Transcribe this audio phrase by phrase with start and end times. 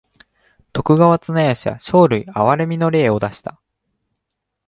[0.73, 3.61] 徳川綱吉は生類憐みの令を出した。